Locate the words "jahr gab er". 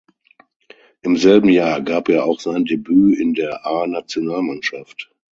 1.49-2.25